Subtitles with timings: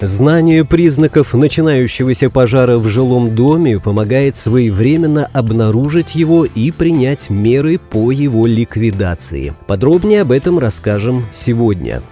[0.00, 8.10] Знание признаков начинающегося пожара в жилом доме помогает своевременно обнаружить его и принять меры по
[8.10, 9.54] его ликвидации.
[9.66, 12.02] Подробнее об этом расскажем сегодня.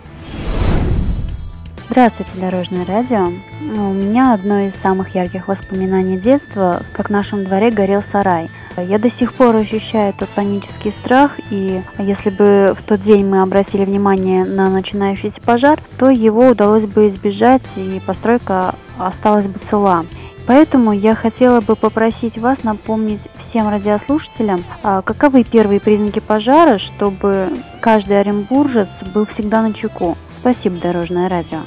[1.91, 3.29] Здравствуйте, Дорожное радио.
[3.61, 8.99] У меня одно из самых ярких воспоминаний детства, как в нашем дворе горел сарай– я
[8.99, 13.85] до сих пор ощущаю этот панический страх, и если бы в тот день мы обратили
[13.85, 20.05] внимание на начинающийся пожар, то его удалось бы избежать, и постройка осталась бы цела.
[20.47, 27.49] Поэтому я хотела бы попросить вас напомнить всем радиослушателям, а, каковы первые признаки пожара, чтобы
[27.81, 30.17] каждый оренбуржец был всегда на чеку.
[30.41, 31.59] Спасибо, Дорожное радио.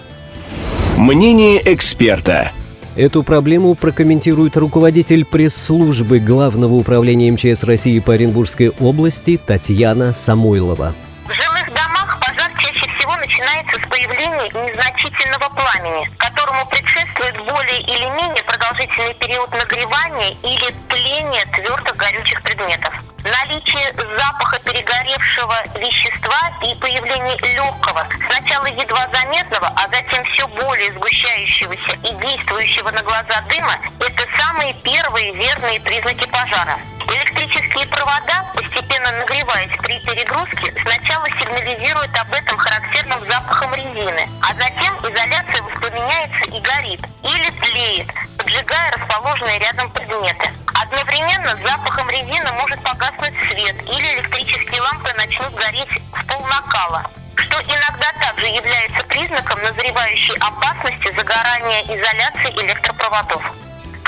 [0.97, 2.51] Мнение эксперта.
[2.95, 10.95] Эту проблему прокомментирует руководитель пресс-службы Главного управления МЧС России по Оренбургской области Татьяна Самойлова.
[11.25, 18.07] В жилых домах пожар чаще всего начинается с появления незначительного пламени, которому предшествует более или
[18.15, 22.93] менее продолжительный период нагревания или тления твердых горючих предметов
[23.25, 31.93] наличие запаха перегоревшего вещества и появление легкого, сначала едва заметного, а затем все более сгущающегося
[32.03, 36.79] и действующего на глаза дыма– это самые первые верные признаки пожара.
[37.07, 44.97] Электрические провода, постепенно нагреваясь при перегрузке, сначала сигнализируют об этом характерным запахом резины, а затем
[44.99, 50.51] изоляция воспламеняется и горит, или тлеет, поджигая расположенные рядом предметы.
[50.91, 57.09] Одновременно с запахом резины может погаснуть свет или электрические лампы начнут гореть в пол накала,
[57.35, 63.64] что иногда также является признаком назревающей опасности загорания изоляции электропроводов.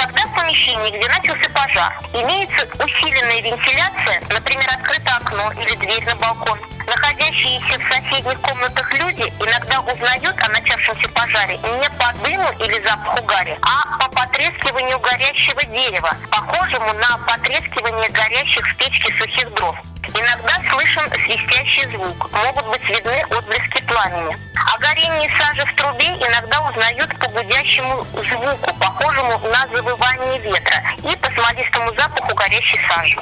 [0.07, 6.15] Когда в помещении, где начался пожар, имеется усиленная вентиляция, например, открыто окно или дверь на
[6.15, 12.81] балкон, находящиеся в соседних комнатах люди иногда узнают о начавшемся пожаре не по дыму или
[12.83, 19.75] запаху гари, а по потрескиванию горящего дерева, похожему на потрескивание горящих в печке сухих дров.
[20.13, 20.57] Иногда
[20.97, 24.35] слышен свистящий звук, могут быть видны отблески пламени.
[24.55, 31.15] О горении сажи в трубе иногда узнают по гудящему звуку, похожему на завывание ветра, и
[31.17, 33.17] по смолистому запаху горящей сажи.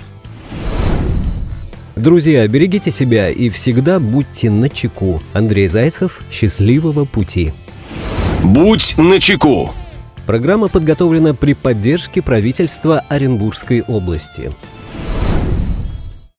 [1.96, 5.22] Друзья, берегите себя и всегда будьте на чеку.
[5.34, 7.54] Андрей Зайцев, счастливого пути.
[8.44, 9.74] Будь на чеку.
[10.26, 14.52] Программа подготовлена при поддержке правительства Оренбургской области.